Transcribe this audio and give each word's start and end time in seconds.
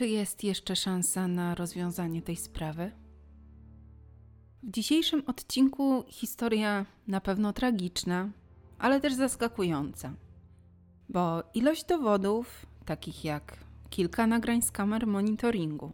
Czy 0.00 0.08
jest 0.08 0.44
jeszcze 0.44 0.76
szansa 0.76 1.28
na 1.28 1.54
rozwiązanie 1.54 2.22
tej 2.22 2.36
sprawy? 2.36 2.92
W 4.62 4.70
dzisiejszym 4.70 5.22
odcinku 5.26 6.04
historia 6.08 6.86
na 7.06 7.20
pewno 7.20 7.52
tragiczna, 7.52 8.30
ale 8.78 9.00
też 9.00 9.14
zaskakująca. 9.14 10.12
Bo 11.08 11.42
ilość 11.54 11.84
dowodów, 11.84 12.66
takich 12.84 13.24
jak 13.24 13.56
kilka 13.90 14.26
nagrań 14.26 14.62
z 14.62 14.70
kamer 14.70 15.06
monitoringu, 15.06 15.92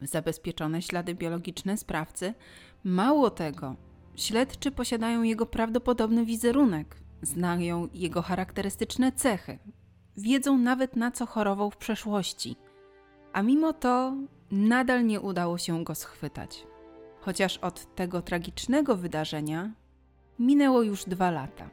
zabezpieczone 0.00 0.82
ślady 0.82 1.14
biologiczne 1.14 1.76
sprawcy, 1.76 2.34
mało 2.84 3.30
tego, 3.30 3.76
śledczy 4.16 4.70
posiadają 4.70 5.22
jego 5.22 5.46
prawdopodobny 5.46 6.24
wizerunek, 6.24 6.96
znają 7.22 7.88
jego 7.92 8.22
charakterystyczne 8.22 9.12
cechy, 9.12 9.58
wiedzą 10.16 10.58
nawet 10.58 10.96
na 10.96 11.10
co 11.10 11.26
chorował 11.26 11.70
w 11.70 11.76
przeszłości– 11.76 12.56
a 13.32 13.42
mimo 13.42 13.72
to 13.72 14.14
nadal 14.50 15.06
nie 15.06 15.20
udało 15.20 15.58
się 15.58 15.84
go 15.84 15.94
schwytać. 15.94 16.66
Chociaż 17.20 17.58
od 17.58 17.94
tego 17.94 18.22
tragicznego 18.22 18.96
wydarzenia 18.96 19.70
minęło 20.38 20.82
już 20.82 21.04
dwa 21.04 21.30
lata. 21.30 21.70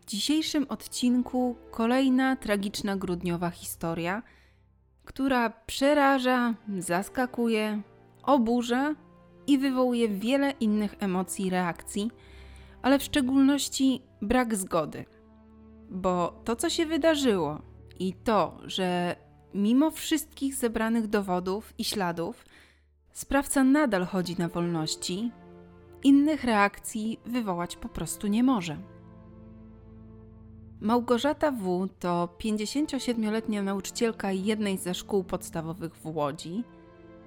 W 0.00 0.04
dzisiejszym 0.04 0.66
odcinku 0.68 1.56
kolejna 1.70 2.36
tragiczna 2.36 2.96
grudniowa 2.96 3.50
historia, 3.50 4.22
która 5.04 5.50
przeraża, 5.50 6.54
zaskakuje, 6.78 7.82
oburza 8.22 8.94
i 9.46 9.58
wywołuje 9.58 10.08
wiele 10.08 10.50
innych 10.50 10.94
emocji 11.00 11.46
i 11.46 11.50
reakcji, 11.50 12.10
ale 12.82 12.98
w 12.98 13.02
szczególności 13.02 14.02
brak 14.22 14.56
zgody. 14.56 15.04
Bo 15.90 16.40
to, 16.44 16.56
co 16.56 16.70
się 16.70 16.86
wydarzyło 16.86 17.62
i 17.98 18.14
to, 18.14 18.58
że 18.64 19.16
Mimo 19.54 19.90
wszystkich 19.90 20.54
zebranych 20.54 21.06
dowodów 21.06 21.74
i 21.78 21.84
śladów, 21.84 22.44
sprawca 23.12 23.64
nadal 23.64 24.06
chodzi 24.06 24.36
na 24.38 24.48
wolności, 24.48 25.32
innych 26.02 26.44
reakcji 26.44 27.20
wywołać 27.26 27.76
po 27.76 27.88
prostu 27.88 28.26
nie 28.26 28.42
może. 28.42 28.76
Małgorzata 30.80 31.50
W. 31.50 31.88
to 31.98 32.28
57-letnia 32.38 33.62
nauczycielka 33.62 34.32
jednej 34.32 34.78
ze 34.78 34.94
szkół 34.94 35.24
podstawowych 35.24 35.96
w 35.96 36.06
Łodzi. 36.06 36.64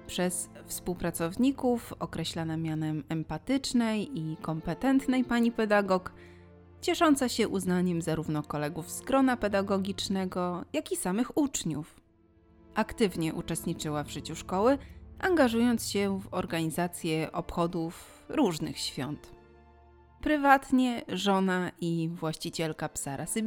Przez 0.06 0.50
współpracowników 0.66 1.94
określana 1.98 2.56
mianem 2.56 3.04
empatycznej 3.08 4.18
i 4.18 4.36
kompetentnej 4.36 5.24
pani 5.24 5.52
pedagog, 5.52 6.12
ciesząca 6.80 7.28
się 7.28 7.48
uznaniem 7.48 8.02
zarówno 8.02 8.42
kolegów 8.42 8.90
z 8.90 9.00
grona 9.00 9.36
pedagogicznego, 9.36 10.64
jak 10.72 10.92
i 10.92 10.96
samych 10.96 11.38
uczniów. 11.38 12.02
Aktywnie 12.74 13.34
uczestniczyła 13.34 14.04
w 14.04 14.10
życiu 14.10 14.36
szkoły, 14.36 14.78
angażując 15.18 15.88
się 15.88 16.20
w 16.20 16.34
organizację 16.34 17.32
obchodów 17.32 18.24
różnych 18.28 18.78
świąt. 18.78 19.32
Prywatnie 20.20 21.02
żona 21.08 21.70
i 21.80 22.10
właścicielka 22.12 22.88
psa 22.88 23.16
rasy 23.16 23.42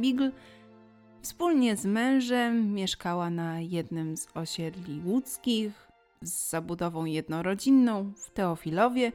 wspólnie 1.22 1.76
z 1.76 1.86
mężem 1.86 2.74
mieszkała 2.74 3.30
na 3.30 3.60
jednym 3.60 4.16
z 4.16 4.28
osiedli 4.34 5.02
łódzkich 5.04 5.88
z 6.22 6.50
zabudową 6.50 7.04
jednorodzinną 7.04 8.12
w 8.16 8.30
Teofilowie, 8.30 9.12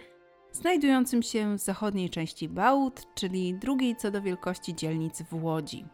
znajdującym 0.51 1.23
się 1.23 1.57
w 1.57 1.59
zachodniej 1.59 2.09
części 2.09 2.49
Bałut, 2.49 3.15
czyli 3.15 3.53
drugiej 3.53 3.95
co 3.95 4.11
do 4.11 4.21
wielkości 4.21 4.75
dzielnicy 4.75 5.23
w 5.23 5.43
Łodzi. 5.43 5.85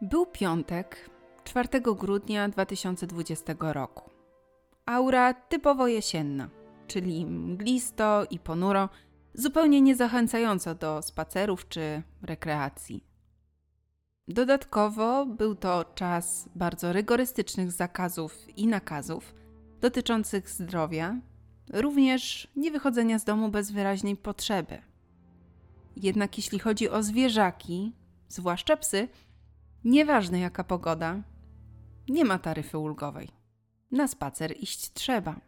Był 0.00 0.26
piątek, 0.26 1.10
4 1.44 1.68
grudnia 1.80 2.48
2020 2.48 3.54
roku. 3.58 4.10
Aura 4.86 5.34
typowo 5.34 5.86
jesienna, 5.86 6.48
czyli 6.86 7.26
mglisto 7.26 8.24
i 8.30 8.38
ponuro, 8.38 8.88
zupełnie 9.34 9.80
nie 9.80 9.96
zachęcająco 9.96 10.74
do 10.74 11.02
spacerów 11.02 11.68
czy 11.68 12.02
rekreacji. 12.22 13.04
Dodatkowo 14.28 15.26
był 15.26 15.54
to 15.54 15.84
czas 15.94 16.48
bardzo 16.54 16.92
rygorystycznych 16.92 17.72
zakazów 17.72 18.48
i 18.56 18.66
nakazów 18.66 19.34
dotyczących 19.80 20.50
zdrowia, 20.50 21.16
również 21.72 22.48
nie 22.56 22.70
wychodzenia 22.70 23.18
z 23.18 23.24
domu 23.24 23.48
bez 23.48 23.70
wyraźnej 23.70 24.16
potrzeby. 24.16 24.78
Jednak 25.96 26.36
jeśli 26.36 26.58
chodzi 26.58 26.88
o 26.88 27.02
zwierzaki, 27.02 27.92
zwłaszcza 28.28 28.76
psy, 28.76 29.08
nieważne 29.84 30.40
jaka 30.40 30.64
pogoda, 30.64 31.22
nie 32.08 32.24
ma 32.24 32.38
taryfy 32.38 32.78
ulgowej. 32.78 33.28
Na 33.90 34.08
spacer 34.08 34.54
iść 34.60 34.92
trzeba. 34.92 35.40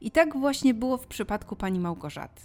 I 0.00 0.10
tak 0.10 0.36
właśnie 0.36 0.74
było 0.74 0.96
w 0.96 1.06
przypadku 1.06 1.56
pani 1.56 1.80
Małgorzaty. 1.80 2.42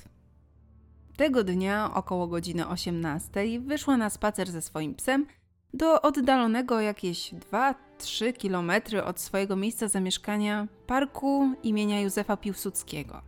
Tego 1.17 1.43
dnia 1.43 1.93
około 1.93 2.27
godziny 2.27 2.67
18 2.67 3.59
wyszła 3.59 3.97
na 3.97 4.09
spacer 4.09 4.51
ze 4.51 4.61
swoim 4.61 4.95
psem 4.95 5.25
do 5.73 6.01
oddalonego 6.01 6.81
jakieś 6.81 7.33
2-3 7.33 8.33
kilometry 8.33 9.03
od 9.03 9.19
swojego 9.19 9.55
miejsca 9.55 9.87
zamieszkania 9.87 10.67
parku 10.87 11.53
imienia 11.63 12.01
Józefa 12.01 12.37
Piłsudskiego. 12.37 13.21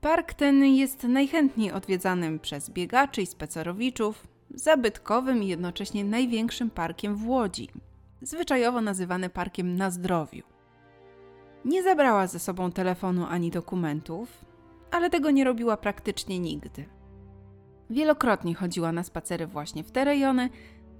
Park 0.00 0.34
ten 0.34 0.64
jest 0.64 1.04
najchętniej 1.04 1.72
odwiedzanym 1.72 2.38
przez 2.40 2.70
biegaczy 2.70 3.22
i 3.22 3.26
spacerowiczów, 3.26 4.26
zabytkowym 4.54 5.42
i 5.42 5.46
jednocześnie 5.46 6.04
największym 6.04 6.70
parkiem 6.70 7.16
w 7.16 7.28
Łodzi– 7.28 7.68
zwyczajowo 8.22 8.80
nazywany 8.80 9.28
parkiem 9.30 9.76
na 9.76 9.90
zdrowiu. 9.90 10.42
Nie 11.64 11.82
zabrała 11.82 12.26
ze 12.26 12.38
sobą 12.38 12.72
telefonu 12.72 13.26
ani 13.28 13.50
dokumentów, 13.50 14.44
ale 14.90 15.10
tego 15.10 15.30
nie 15.30 15.44
robiła 15.44 15.76
praktycznie 15.76 16.38
nigdy. 16.38 16.84
Wielokrotnie 17.90 18.54
chodziła 18.54 18.92
na 18.92 19.02
spacery 19.02 19.46
właśnie 19.46 19.84
w 19.84 19.90
te 19.90 20.04
rejony, 20.04 20.50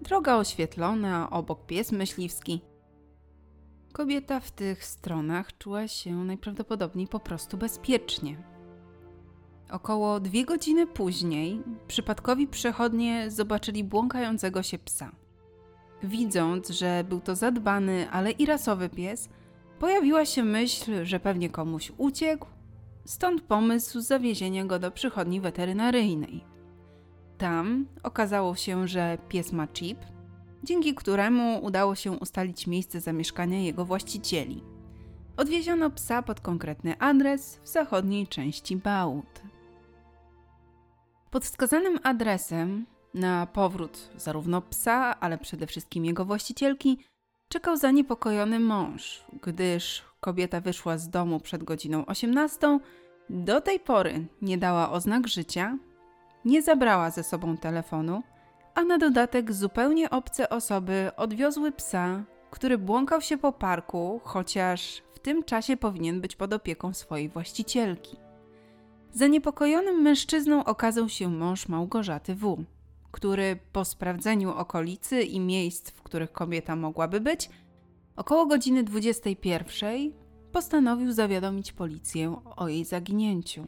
droga 0.00 0.36
oświetlona, 0.36 1.30
obok 1.30 1.66
pies 1.66 1.92
myśliwski. 1.92 2.60
Kobieta 3.92 4.40
w 4.40 4.50
tych 4.50 4.84
stronach 4.84 5.58
czuła 5.58 5.88
się 5.88 6.24
najprawdopodobniej 6.24 7.08
po 7.08 7.20
prostu 7.20 7.56
bezpiecznie. 7.56 8.36
Około 9.70 10.20
dwie 10.20 10.44
godziny 10.44 10.86
później 10.86 11.62
przypadkowi 11.88 12.48
przechodnie 12.48 13.30
zobaczyli 13.30 13.84
błąkającego 13.84 14.62
się 14.62 14.78
psa. 14.78 15.21
Widząc, 16.02 16.68
że 16.68 17.04
był 17.08 17.20
to 17.20 17.34
zadbany, 17.34 18.10
ale 18.10 18.30
i 18.30 18.46
rasowy 18.46 18.88
pies, 18.88 19.28
pojawiła 19.78 20.24
się 20.24 20.44
myśl, 20.44 21.04
że 21.04 21.20
pewnie 21.20 21.50
komuś 21.50 21.92
uciekł, 21.96 22.46
stąd 23.04 23.42
pomysł 23.42 24.00
zawiezienia 24.00 24.64
go 24.64 24.78
do 24.78 24.90
przychodni 24.90 25.40
weterynaryjnej. 25.40 26.44
Tam 27.38 27.86
okazało 28.02 28.56
się, 28.56 28.88
że 28.88 29.18
pies 29.28 29.52
ma 29.52 29.66
chip, 29.66 29.98
dzięki 30.64 30.94
któremu 30.94 31.64
udało 31.64 31.94
się 31.94 32.12
ustalić 32.12 32.66
miejsce 32.66 33.00
zamieszkania 33.00 33.58
jego 33.58 33.84
właścicieli. 33.84 34.62
Odwieziono 35.36 35.90
psa 35.90 36.22
pod 36.22 36.40
konkretny 36.40 36.98
adres 36.98 37.60
w 37.62 37.68
zachodniej 37.68 38.26
części 38.26 38.76
Bałut. 38.76 39.42
Pod 41.30 41.44
wskazanym 41.44 41.98
adresem 42.02 42.86
na 43.14 43.46
powrót 43.46 44.10
zarówno 44.16 44.62
psa, 44.62 45.20
ale 45.20 45.38
przede 45.38 45.66
wszystkim 45.66 46.04
jego 46.04 46.24
właścicielki 46.24 46.98
czekał 47.48 47.76
zaniepokojony 47.76 48.60
mąż, 48.60 49.24
gdyż 49.42 50.02
kobieta 50.20 50.60
wyszła 50.60 50.98
z 50.98 51.08
domu 51.08 51.40
przed 51.40 51.64
godziną 51.64 52.06
18, 52.06 52.78
do 53.30 53.60
tej 53.60 53.80
pory 53.80 54.26
nie 54.42 54.58
dała 54.58 54.90
oznak 54.90 55.28
życia, 55.28 55.78
nie 56.44 56.62
zabrała 56.62 57.10
ze 57.10 57.22
sobą 57.22 57.56
telefonu, 57.56 58.22
a 58.74 58.84
na 58.84 58.98
dodatek 58.98 59.52
zupełnie 59.52 60.10
obce 60.10 60.48
osoby 60.48 61.10
odwiozły 61.16 61.72
psa, 61.72 62.24
który 62.50 62.78
błąkał 62.78 63.20
się 63.20 63.38
po 63.38 63.52
parku, 63.52 64.20
chociaż 64.24 65.02
w 65.14 65.18
tym 65.18 65.44
czasie 65.44 65.76
powinien 65.76 66.20
być 66.20 66.36
pod 66.36 66.52
opieką 66.52 66.94
swojej 66.94 67.28
właścicielki. 67.28 68.16
Zaniepokojonym 69.12 70.02
mężczyzną 70.02 70.64
okazał 70.64 71.08
się 71.08 71.28
mąż 71.28 71.68
Małgorzaty 71.68 72.34
W 72.34 72.64
który 73.12 73.58
po 73.72 73.84
sprawdzeniu 73.84 74.50
okolicy 74.50 75.22
i 75.22 75.40
miejsc, 75.40 75.90
w 75.90 76.02
których 76.02 76.32
kobieta 76.32 76.76
mogłaby 76.76 77.20
być, 77.20 77.50
około 78.16 78.46
godziny 78.46 78.84
21 78.84 80.12
postanowił 80.52 81.12
zawiadomić 81.12 81.72
policję 81.72 82.36
o 82.56 82.68
jej 82.68 82.84
zaginięciu. 82.84 83.66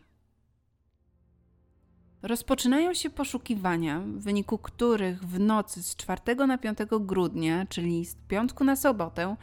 Rozpoczynają 2.23 2.95
się 2.95 3.11
poszukiwania, 3.11 4.01
w 4.01 4.23
wyniku 4.23 4.59
których 4.59 5.25
w 5.25 5.41
nocy 5.41 5.83
z 5.83 5.97
4 5.97 6.37
na 6.47 6.59
5 6.59 6.79
grudnia, 7.01 7.67
czyli 7.67 8.05
z 8.05 8.15
piątku 8.29 8.65
na 8.65 8.77
sobotę, 8.77 9.37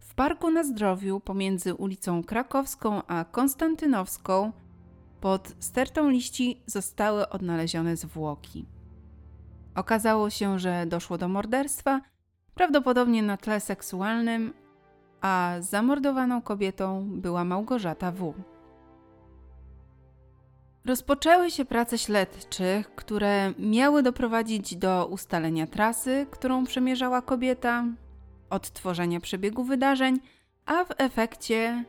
w 0.00 0.14
parku 0.14 0.50
na 0.50 0.64
zdrowiu 0.64 1.20
pomiędzy 1.20 1.74
ulicą 1.74 2.24
Krakowską 2.24 3.02
a 3.06 3.24
Konstantynowską 3.24 4.52
pod 5.20 5.54
stertą 5.60 6.10
liści 6.10 6.62
zostały 6.66 7.28
odnalezione 7.28 7.96
zwłoki. 7.96 8.75
Okazało 9.76 10.30
się, 10.30 10.58
że 10.58 10.86
doszło 10.86 11.18
do 11.18 11.28
morderstwa, 11.28 12.00
prawdopodobnie 12.54 13.22
na 13.22 13.36
tle 13.36 13.60
seksualnym, 13.60 14.52
a 15.20 15.54
zamordowaną 15.60 16.42
kobietą 16.42 17.08
była 17.10 17.44
Małgorzata 17.44 18.12
W. 18.12 18.34
Rozpoczęły 20.84 21.50
się 21.50 21.64
prace 21.64 21.98
śledczych, 21.98 22.94
które 22.94 23.54
miały 23.58 24.02
doprowadzić 24.02 24.76
do 24.76 25.06
ustalenia 25.06 25.66
trasy, 25.66 26.26
którą 26.30 26.64
przemierzała 26.64 27.22
kobieta, 27.22 27.84
odtworzenia 28.50 29.20
przebiegu 29.20 29.64
wydarzeń, 29.64 30.20
a 30.66 30.84
w 30.84 30.88
efekcie 30.98 31.84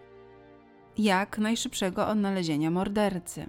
jak 0.97 1.37
najszybszego 1.37 2.07
odnalezienia 2.07 2.71
mordercy. 2.71 3.45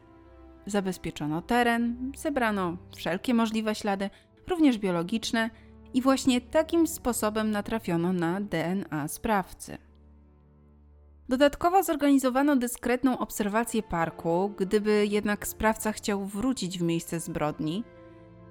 Zabezpieczono 0.67 1.43
teren, 1.43 2.13
zebrano 2.17 2.77
wszelkie 2.97 3.35
możliwe 3.35 3.75
ślady, 3.75 4.11
również 4.49 4.79
biologiczne, 4.79 5.51
i 5.95 6.03
właśnie 6.03 6.41
takim 6.41 6.87
sposobem 6.87 7.51
natrafiono 7.51 8.13
na 8.13 8.41
DNA 8.41 9.09
sprawcy. 9.09 9.79
Dodatkowo 11.29 11.83
zorganizowano 11.83 12.57
dyskretną 12.57 13.19
obserwację 13.19 13.83
parku, 13.83 14.53
gdyby 14.59 15.07
jednak 15.07 15.47
sprawca 15.47 15.93
chciał 15.93 16.25
wrócić 16.25 16.79
w 16.79 16.83
miejsce 16.83 17.21
zbrodni. 17.21 17.85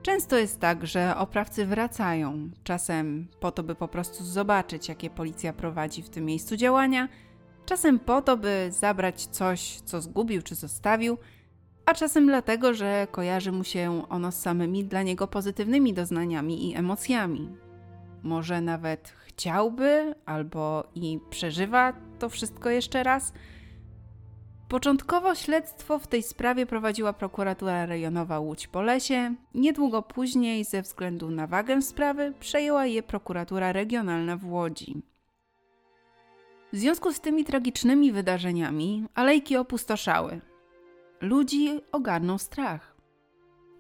Często 0.02 0.38
jest 0.38 0.60
tak, 0.60 0.88
że 0.88 1.18
oprawcy 1.18 1.66
wracają, 1.66 2.50
czasem 2.64 3.28
po 3.40 3.52
to, 3.52 3.64
by 3.64 3.76
po 3.76 3.88
prostu 3.88 4.24
zobaczyć, 4.24 4.90
jakie 4.90 5.10
policja 5.10 5.54
prowadzi 5.54 6.04
w 6.04 6.10
tym 6.10 6.26
miejscu 6.26 6.58
działania, 6.58 7.08
czasem 7.66 8.00
po 8.00 8.22
to, 8.22 8.38
by 8.38 8.68
zabrać 8.72 9.26
coś, 9.26 9.82
co 9.86 10.02
zgubił 10.02 10.42
czy 10.42 10.56
zostawił, 10.56 11.18
a 11.88 11.94
czasem 11.94 12.26
dlatego, 12.26 12.74
że 12.74 13.08
kojarzy 13.12 13.52
mu 13.52 13.64
się 13.64 14.04
ono 14.10 14.32
z 14.32 14.40
samymi 14.40 14.86
dla 14.86 15.04
niego 15.04 15.28
pozytywnymi 15.28 15.94
doznaniami 15.94 16.72
i 16.72 16.76
emocjami. 16.76 17.50
Może 18.24 18.62
nawet 18.62 19.14
chciałby 19.26 20.16
albo 20.26 20.88
i 20.96 21.20
przeżywa 21.30 21.94
to 22.20 22.30
wszystko 22.30 22.70
jeszcze 22.70 23.04
raz. 23.04 23.34
Początkowo 24.70 25.36
śledztwo 25.36 26.00
w 26.00 26.08
tej 26.08 26.24
sprawie 26.24 26.66
prowadziła 26.66 27.14
prokuratura 27.14 27.86
rejonowa 27.86 28.40
Łódź 28.40 28.68
po 28.68 28.82
lesie. 28.82 29.36
Niedługo 29.54 30.02
później, 30.02 30.66
ze 30.66 30.82
względu 30.82 31.30
na 31.30 31.48
wagę 31.48 31.82
sprawy, 31.82 32.34
przejęła 32.40 32.86
je 32.86 33.04
prokuratura 33.04 33.72
regionalna 33.72 34.38
w 34.38 34.52
Łodzi. 34.52 35.02
W 36.74 36.78
związku 36.78 37.14
z 37.14 37.20
tymi 37.20 37.46
tragicznymi 37.46 38.12
wydarzeniami 38.12 39.06
alejki 39.16 39.58
opustoszały. 39.58 40.42
Ludzi 41.22 41.82
ogarnął 41.92 42.38
strach. 42.38 42.96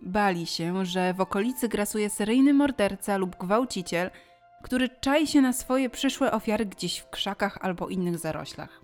Bali 0.01 0.45
się, 0.45 0.86
że 0.86 1.13
w 1.13 1.22
okolicy 1.22 1.68
grasuje 1.68 2.10
seryjny 2.10 2.54
morderca 2.54 3.18
lub 3.18 3.36
gwałciciel, 3.36 4.12
który 4.63 4.89
czai 4.89 5.28
się 5.28 5.42
na 5.42 5.54
swoje 5.54 5.89
przyszłe 5.89 6.31
ofiary 6.31 6.66
gdzieś 6.66 6.98
w 6.98 7.10
krzakach 7.10 7.57
albo 7.62 7.89
innych 7.89 8.18
zaroślach. 8.18 8.81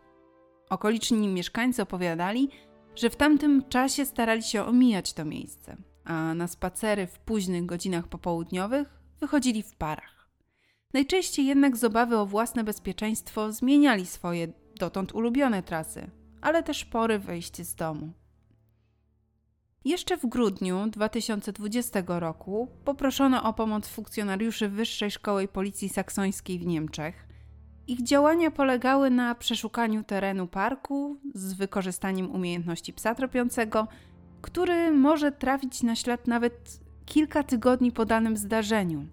Okoliczni 0.70 1.28
mieszkańcy 1.28 1.82
opowiadali, 1.82 2.50
że 2.96 3.10
w 3.10 3.16
tamtym 3.16 3.70
czasie 3.70 4.06
starali 4.06 4.44
się 4.44 4.66
omijać 4.66 5.14
to 5.14 5.26
miejsce, 5.26 5.78
a 6.06 6.34
na 6.34 6.48
spacery 6.48 7.08
w 7.08 7.20
późnych 7.20 7.66
godzinach 7.66 8.08
popołudniowych 8.08 9.00
wychodzili 9.20 9.64
w 9.64 9.76
parach. 9.76 10.30
Najczęściej 10.94 11.46
jednak 11.46 11.78
z 11.78 11.84
obawy 11.84 12.18
o 12.18 12.26
własne 12.26 12.64
bezpieczeństwo 12.64 13.52
zmieniali 13.52 14.06
swoje 14.06 14.48
dotąd 14.80 15.16
ulubione 15.16 15.64
trasy, 15.64 16.12
ale 16.42 16.64
też 16.64 16.86
pory 16.86 17.20
wyjść 17.20 17.62
z 17.62 17.76
domu. 17.76 18.23
Jeszcze 19.86 20.18
w 20.18 20.26
grudniu 20.26 20.88
2020 20.88 22.04
roku 22.08 22.68
poproszono 22.86 23.44
o 23.44 23.54
pomoc 23.54 23.88
funkcjonariuszy 23.88 24.70
Wyższej 24.70 25.12
Szkoły 25.12 25.48
Policji 25.48 25.90
Saksońskiej 25.90 26.60
w 26.60 26.66
Niemczech. 26.66 27.28
Ich 27.88 28.04
działania 28.04 28.52
polegały 28.52 29.10
na 29.10 29.36
przeszukaniu 29.36 30.04
terenu 30.04 30.48
parku 30.48 31.18
z 31.36 31.54
wykorzystaniem 31.54 32.32
umiejętności 32.32 32.94
psa 32.94 33.16
tropiącego, 33.16 33.88
który 34.42 34.92
może 34.92 35.32
trafić 35.32 35.84
na 35.84 35.96
ślad 35.96 36.28
nawet 36.28 36.80
kilka 37.06 37.44
tygodni 37.44 37.92
po 37.92 38.06
danym 38.06 38.38
zdarzeniu. 38.38 39.06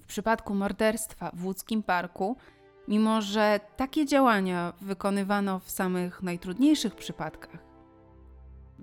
W 0.00 0.06
przypadku 0.06 0.54
morderstwa 0.54 1.30
w 1.34 1.44
łódzkim 1.44 1.82
parku, 1.82 2.36
mimo 2.88 3.22
że 3.22 3.60
takie 3.76 4.06
działania 4.06 4.72
wykonywano 4.80 5.60
w 5.60 5.70
samych 5.70 6.22
najtrudniejszych 6.22 6.94
przypadkach, 6.94 7.73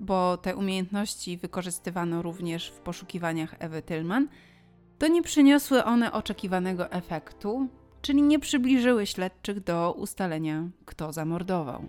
bo 0.02 0.38
te 0.38 0.56
umiejętności 0.56 1.38
wykorzystywano 1.38 2.22
również 2.22 2.70
w 2.70 2.80
poszukiwaniach 2.80 3.56
Ewy 3.60 3.82
Tillman, 3.82 4.28
to 4.98 5.08
nie 5.08 5.22
przyniosły 5.22 5.84
one 5.84 6.12
oczekiwanego 6.12 6.92
efektu, 6.92 7.68
czyli 8.02 8.22
nie 8.22 8.40
przybliżyły 8.40 9.06
śledczych 9.08 9.64
do 9.64 9.94
ustalenia, 9.98 10.70
kto 10.86 11.14
zamordował. 11.14 11.88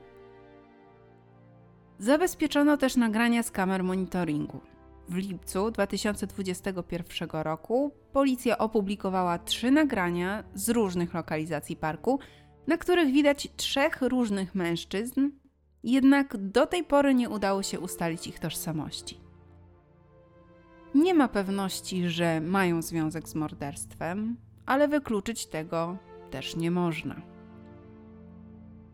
Zabezpieczono 1.99 2.77
też 2.77 2.97
nagrania 2.97 3.43
z 3.43 3.51
kamer 3.51 3.85
monitoringu. 3.85 4.61
W 5.09 5.17
lipcu 5.17 5.71
2021 5.71 7.29
roku 7.31 7.93
policja 8.13 8.59
opublikowała 8.59 9.39
trzy 9.39 9.71
nagrania 9.71 10.45
z 10.55 10.69
różnych 10.69 11.15
lokalizacji 11.15 11.77
parku, 11.77 12.19
na 12.67 12.77
których 12.77 13.13
widać 13.13 13.49
trzech 13.57 14.03
różnych 14.03 14.55
mężczyzn 14.55 15.31
jednak 15.85 16.37
do 16.37 16.67
tej 16.67 16.85
pory 16.85 17.15
nie 17.15 17.31
udało 17.31 17.63
się 17.63 17.81
ustalić 17.81 18.27
ich 18.27 18.39
tożsamości. 18.39 19.21
Nie 20.95 21.15
ma 21.15 21.29
pewności, 21.29 22.09
że 22.09 22.41
mają 22.41 22.83
związek 22.83 23.29
z 23.29 23.35
morderstwem, 23.35 24.37
ale 24.67 24.89
wykluczyć 24.89 25.47
tego 25.47 25.97
też 26.31 26.57
nie 26.57 26.71
można. 26.71 27.23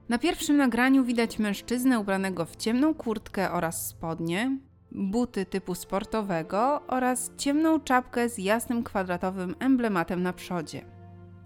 Na 0.08 0.18
pierwszym 0.18 0.56
nagraniu 0.56 1.04
widać 1.04 1.38
mężczyznę 1.38 2.00
ubranego 2.00 2.44
w 2.44 2.56
ciemną 2.56 2.94
kurtkę 2.94 3.52
oraz 3.52 3.88
spodnie, 3.88 4.58
buty 4.92 5.46
typu 5.46 5.74
sportowego 5.74 6.82
oraz 6.86 7.30
ciemną 7.36 7.80
czapkę 7.80 8.28
z 8.28 8.38
jasnym 8.38 8.82
kwadratowym 8.82 9.54
emblematem 9.58 10.22
na 10.22 10.32
przodzie. 10.32 10.84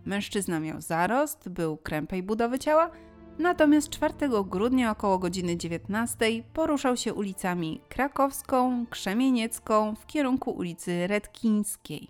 Mężczyzna 0.04 0.60
miał 0.60 0.80
zarost, 0.80 1.48
był 1.48 1.76
krępej 1.76 2.22
budowy 2.22 2.58
ciała 2.58 2.90
Natomiast 3.42 3.90
4 3.90 4.14
grudnia 4.44 4.90
około 4.90 5.18
godziny 5.18 5.56
19 5.56 6.26
poruszał 6.54 6.96
się 6.96 7.14
ulicami 7.14 7.80
Krakowską, 7.88 8.86
Krzemieniecką 8.90 9.94
w 9.94 10.06
kierunku 10.06 10.50
ulicy 10.50 11.06
Redkińskiej. 11.06 12.08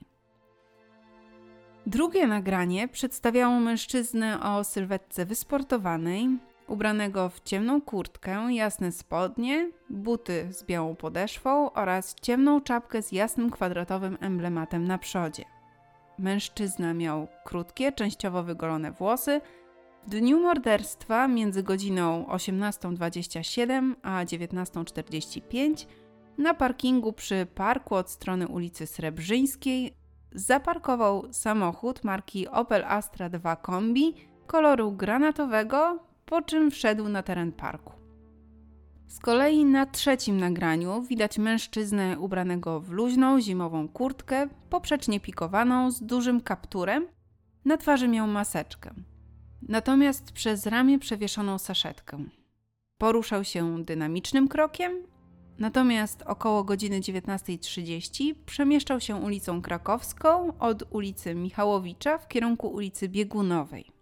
Drugie 1.86 2.26
nagranie 2.26 2.88
przedstawiało 2.88 3.60
mężczyznę 3.60 4.42
o 4.42 4.64
sylwetce 4.64 5.26
wysportowanej, 5.26 6.28
ubranego 6.68 7.28
w 7.28 7.40
ciemną 7.40 7.80
kurtkę, 7.80 8.46
jasne 8.50 8.92
spodnie, 8.92 9.70
buty 9.90 10.48
z 10.50 10.64
białą 10.64 10.96
podeszwą 10.96 11.72
oraz 11.72 12.14
ciemną 12.14 12.60
czapkę 12.60 13.02
z 13.02 13.12
jasnym 13.12 13.50
kwadratowym 13.50 14.18
emblematem 14.20 14.84
na 14.84 14.98
przodzie. 14.98 15.44
Mężczyzna 16.18 16.94
miał 16.94 17.28
krótkie, 17.44 17.92
częściowo 17.92 18.42
wygolone 18.42 18.92
włosy, 18.92 19.40
w 20.06 20.10
dniu 20.10 20.40
morderstwa 20.40 21.28
między 21.28 21.62
godziną 21.62 22.26
18.27 22.28 23.94
a 24.02 24.24
19.45 24.24 25.86
na 26.38 26.54
parkingu 26.54 27.12
przy 27.12 27.46
parku 27.54 27.94
od 27.94 28.10
strony 28.10 28.48
ulicy 28.48 28.86
Srebrzyńskiej 28.86 29.94
zaparkował 30.32 31.32
samochód 31.32 32.04
marki 32.04 32.48
Opel 32.48 32.84
Astra 32.84 33.28
2 33.28 33.56
Kombi 33.56 34.14
koloru 34.46 34.92
granatowego, 34.92 35.98
po 36.26 36.42
czym 36.42 36.70
wszedł 36.70 37.08
na 37.08 37.22
teren 37.22 37.52
parku. 37.52 37.92
Z 39.06 39.18
kolei 39.18 39.64
na 39.64 39.86
trzecim 39.86 40.36
nagraniu 40.36 41.02
widać 41.02 41.38
mężczyznę 41.38 42.18
ubranego 42.18 42.80
w 42.80 42.90
luźną 42.90 43.40
zimową 43.40 43.88
kurtkę, 43.88 44.48
poprzecznie 44.70 45.20
pikowaną 45.20 45.90
z 45.90 46.02
dużym 46.02 46.40
kapturem. 46.40 47.06
Na 47.64 47.76
twarzy 47.76 48.08
miał 48.08 48.26
maseczkę 48.26 48.94
natomiast 49.68 50.32
przez 50.32 50.66
ramię 50.66 50.98
przewieszoną 50.98 51.58
saszetkę. 51.58 52.24
Poruszał 52.98 53.44
się 53.44 53.84
dynamicznym 53.84 54.48
krokiem, 54.48 54.92
natomiast 55.58 56.22
około 56.22 56.64
godziny 56.64 57.00
19.30 57.00 58.34
przemieszczał 58.46 59.00
się 59.00 59.16
ulicą 59.16 59.62
Krakowską 59.62 60.58
od 60.58 60.82
ulicy 60.90 61.34
Michałowicza 61.34 62.18
w 62.18 62.28
kierunku 62.28 62.68
ulicy 62.68 63.08
Biegunowej. 63.08 63.92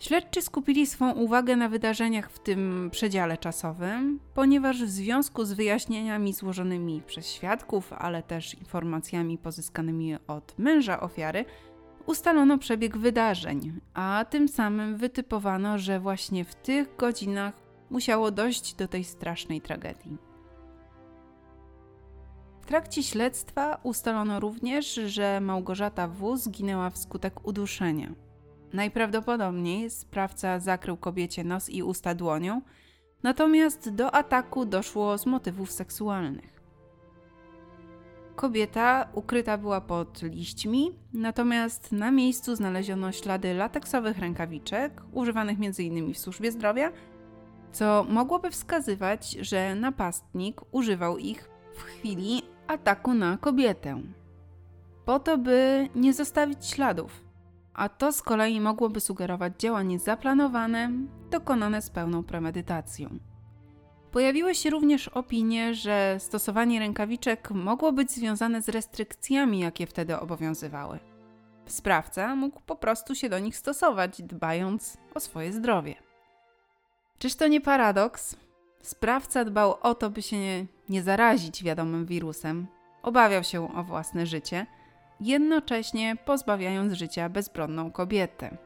Śledczy 0.00 0.42
skupili 0.42 0.86
swą 0.86 1.12
uwagę 1.12 1.56
na 1.56 1.68
wydarzeniach 1.68 2.30
w 2.30 2.38
tym 2.38 2.88
przedziale 2.92 3.38
czasowym, 3.38 4.20
ponieważ 4.34 4.82
w 4.82 4.90
związku 4.90 5.44
z 5.44 5.52
wyjaśnieniami 5.52 6.32
złożonymi 6.32 7.02
przez 7.06 7.26
świadków, 7.32 7.92
ale 7.92 8.22
też 8.22 8.54
informacjami 8.54 9.38
pozyskanymi 9.38 10.16
od 10.26 10.58
męża 10.58 11.00
ofiary, 11.00 11.44
ustalono 12.10 12.58
przebieg 12.58 12.96
wydarzeń, 12.98 13.80
a 13.94 14.24
tym 14.30 14.48
samym 14.48 14.96
wytypowano, 14.96 15.78
że 15.78 16.00
właśnie 16.00 16.44
w 16.44 16.54
tych 16.54 16.96
godzinach 16.96 17.54
musiało 17.90 18.30
dojść 18.30 18.74
do 18.74 18.88
tej 18.88 19.04
strasznej 19.04 19.60
tragedii. 19.60 20.18
trakcie 22.66 23.02
śledztwa 23.02 23.80
ustalono 23.82 24.40
również, 24.40 24.94
że 24.94 25.40
Małgorzata 25.40 26.08
W. 26.08 26.36
zginęła 26.36 26.90
wskutek 26.90 27.46
uduszenia. 27.46 28.12
Najprawdopodobniej 28.72 29.90
sprawca 29.90 30.58
zakrył 30.58 30.96
kobiecie 30.96 31.44
nos 31.44 31.70
i 31.70 31.82
usta 31.82 32.14
dłonią, 32.14 32.62
natomiast 33.22 33.94
do 33.94 34.14
ataku 34.14 34.64
doszło 34.64 35.18
z 35.18 35.26
motywów 35.26 35.72
seksualnych. 35.72 36.59
Kobieta 38.40 39.08
ukryta 39.14 39.58
była 39.58 39.80
pod 39.80 40.22
liśćmi, 40.22 40.92
natomiast 41.12 41.92
na 41.92 42.10
miejscu 42.10 42.56
znaleziono 42.56 43.12
ślady 43.12 43.54
lateksowych 43.54 44.18
rękawiczek, 44.18 45.02
używanych 45.12 45.58
m.in. 45.60 46.14
w 46.14 46.18
służbie 46.18 46.52
zdrowia, 46.52 46.92
co 47.72 48.06
mogłoby 48.08 48.50
wskazywać, 48.50 49.30
że 49.30 49.74
napastnik 49.74 50.60
używał 50.72 51.18
ich 51.18 51.50
w 51.74 51.82
chwili 51.82 52.42
ataku 52.66 53.14
na 53.14 53.36
kobietę. 53.36 54.02
Po 55.04 55.18
to, 55.18 55.38
by 55.38 55.88
nie 55.94 56.14
zostawić 56.14 56.66
śladów, 56.66 57.24
a 57.74 57.88
to 57.88 58.12
z 58.12 58.22
kolei 58.22 58.60
mogłoby 58.60 59.00
sugerować 59.00 59.52
działanie 59.58 59.98
zaplanowane, 59.98 60.90
dokonane 61.30 61.82
z 61.82 61.90
pełną 61.90 62.22
premedytacją. 62.22 63.29
Pojawiły 64.12 64.54
się 64.54 64.70
również 64.70 65.08
opinie, 65.08 65.74
że 65.74 66.16
stosowanie 66.18 66.80
rękawiczek 66.80 67.50
mogło 67.50 67.92
być 67.92 68.10
związane 68.10 68.62
z 68.62 68.68
restrykcjami, 68.68 69.60
jakie 69.60 69.86
wtedy 69.86 70.18
obowiązywały. 70.18 70.98
Sprawca 71.66 72.36
mógł 72.36 72.60
po 72.60 72.76
prostu 72.76 73.14
się 73.14 73.28
do 73.28 73.38
nich 73.38 73.56
stosować, 73.56 74.22
dbając 74.22 74.96
o 75.14 75.20
swoje 75.20 75.52
zdrowie. 75.52 75.94
Czyż 77.18 77.34
to 77.34 77.46
nie 77.48 77.60
paradoks? 77.60 78.36
Sprawca 78.82 79.44
dbał 79.44 79.76
o 79.82 79.94
to, 79.94 80.10
by 80.10 80.22
się 80.22 80.38
nie, 80.38 80.66
nie 80.88 81.02
zarazić 81.02 81.62
wiadomym 81.64 82.06
wirusem, 82.06 82.66
obawiał 83.02 83.44
się 83.44 83.74
o 83.74 83.84
własne 83.84 84.26
życie, 84.26 84.66
jednocześnie 85.20 86.16
pozbawiając 86.24 86.92
życia 86.92 87.28
bezbronną 87.28 87.90
kobietę. 87.92 88.56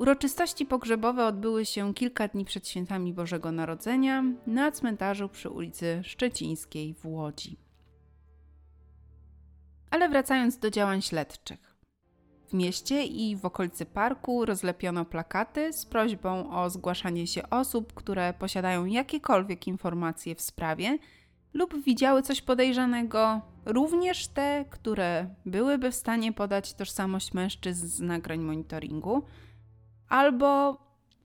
Uroczystości 0.00 0.66
pogrzebowe 0.66 1.26
odbyły 1.26 1.66
się 1.66 1.94
kilka 1.94 2.28
dni 2.28 2.44
przed 2.44 2.68
świętami 2.68 3.12
Bożego 3.12 3.52
Narodzenia 3.52 4.24
na 4.46 4.72
cmentarzu 4.72 5.28
przy 5.28 5.50
ulicy 5.50 6.00
Szczecińskiej 6.04 6.94
w 6.94 7.06
Łodzi. 7.06 7.56
Ale 9.90 10.08
wracając 10.08 10.58
do 10.58 10.70
działań 10.70 11.02
śledczych. 11.02 11.76
W 12.48 12.52
mieście 12.52 13.04
i 13.04 13.36
w 13.36 13.44
okolicy 13.44 13.86
parku 13.86 14.44
rozlepiono 14.44 15.04
plakaty 15.04 15.72
z 15.72 15.86
prośbą 15.86 16.50
o 16.50 16.70
zgłaszanie 16.70 17.26
się 17.26 17.50
osób, 17.50 17.94
które 17.94 18.34
posiadają 18.38 18.84
jakiekolwiek 18.84 19.66
informacje 19.66 20.34
w 20.34 20.40
sprawie 20.40 20.98
lub 21.54 21.84
widziały 21.84 22.22
coś 22.22 22.42
podejrzanego, 22.42 23.40
również 23.66 24.28
te, 24.28 24.64
które 24.70 25.34
byłyby 25.46 25.90
w 25.90 25.94
stanie 25.94 26.32
podać 26.32 26.74
tożsamość 26.74 27.34
mężczyzn 27.34 27.86
z 27.86 28.00
nagrań 28.00 28.40
monitoringu, 28.40 29.22
albo 30.10 30.78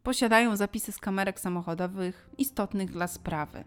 posiadają 0.04 0.56
zapisy 0.56 0.92
z 0.92 0.98
kamerek 0.98 1.39
samochodowych 1.39 2.30
istotnych 2.38 2.92
dla 2.92 3.08
sprawy. 3.08 3.63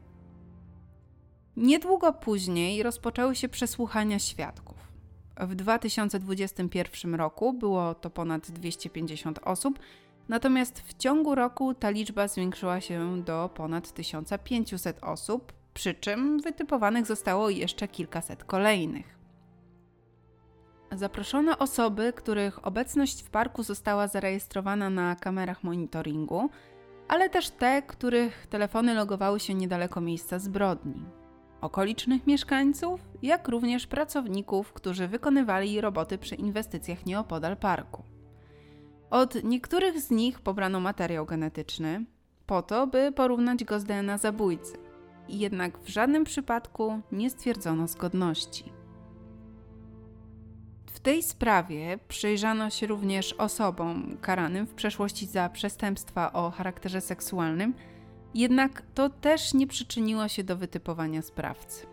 Niedługo 1.57 2.13
później 2.13 2.83
rozpoczęły 2.83 3.37
się 3.37 3.49
przesłuchania 3.49 4.19
świadków. 4.19 4.77
W 5.41 5.55
2021 5.55 7.15
roku 7.15 7.53
było 7.53 7.95
to 7.95 8.11
ponad 8.11 8.51
250 8.51 9.39
osób, 9.43 9.79
natomiast 10.29 10.81
w 10.81 10.95
ciągu 10.95 11.35
roku 11.35 11.75
ta 11.75 11.91
liczba 11.91 12.29
zwiększyła 12.29 12.81
się 12.81 13.23
do 13.23 13.51
ponad 13.55 13.93
1500 13.93 14.99
osób, 15.05 15.53
przy 15.75 15.95
czym 15.95 16.41
wytypowanych 16.41 17.07
zostało 17.07 17.51
jeszcze 17.51 17.89
kilkaset 17.89 18.45
kolejnych. 18.45 19.18
Zaproszono 20.99 21.59
osoby, 21.59 22.13
których 22.13 22.67
obecność 22.67 23.23
w 23.23 23.31
parku 23.31 23.63
została 23.63 24.09
zarejestrowana 24.09 24.91
na 24.91 25.17
kamerach 25.17 25.65
monitoringu, 25.65 26.51
ale 27.09 27.31
też 27.31 27.51
te, 27.51 27.83
których 27.83 28.47
telefony 28.47 28.95
logowały 28.95 29.41
się 29.41 29.55
niedaleko 29.55 30.01
miejsca 30.01 30.39
zbrodni 30.39 31.05
okolicznych 31.61 32.27
mieszkańców, 32.27 33.01
jak 33.23 33.49
również 33.49 33.87
pracowników, 33.87 34.73
którzy 34.73 35.09
wykonywali 35.09 35.81
roboty 35.81 36.19
przy 36.19 36.35
inwestycjach 36.35 37.07
nieopodal 37.07 37.57
parku. 37.57 38.03
Od 39.11 39.45
niektórych 39.45 40.01
z 40.01 40.11
nich 40.11 40.41
pobrano 40.41 40.81
materiał 40.81 41.27
genetyczny, 41.27 42.05
po 42.47 42.63
to, 42.63 42.87
by 42.87 43.13
porównać 43.13 43.65
go 43.65 43.81
z 43.81 43.85
DNA 43.85 44.19
zabójcy, 44.19 44.79
jednak 45.29 45.79
w 45.79 45.89
żadnym 45.89 46.25
przypadku 46.25 47.01
nie 47.13 47.31
stwierdzono 47.31 47.87
zgodności. 47.87 48.78
Tej 51.09 51.23
sprawie 51.23 51.99
przyjrzano 52.09 52.71
się 52.71 52.87
również 52.87 53.33
osobom 53.33 54.17
karanym 54.21 54.67
w 54.67 54.75
przeszłości 54.75 55.27
za 55.27 55.49
przestępstwa 55.49 56.33
o 56.33 56.51
charakterze 56.51 57.01
seksualnym 57.01 57.75
jednak 58.35 58.83
to 58.95 59.11
też 59.11 59.55
nie 59.55 59.67
przyczyniło 59.67 60.29
się 60.29 60.45
do 60.45 60.57
wytypowania 60.57 61.23
sprawcy. 61.23 61.87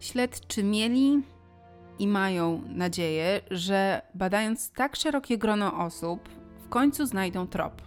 Śledczy 0.00 0.62
mieli 0.62 1.22
i 1.98 2.08
mają 2.08 2.62
nadzieję, 2.68 3.40
że 3.50 4.02
badając 4.14 4.70
tak 4.70 4.96
szerokie 4.96 5.38
grono 5.38 5.84
osób, 5.84 6.28
w 6.58 6.68
końcu 6.68 7.06
znajdą 7.06 7.46
trop. 7.46 7.82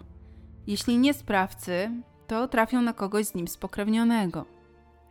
Jeśli 0.66 0.98
nie 0.98 1.14
sprawcy, 1.14 1.90
to 2.26 2.48
trafią 2.48 2.82
na 2.82 2.92
kogoś 2.92 3.26
z 3.26 3.34
nim 3.34 3.48
spokrewnionego. 3.48 4.44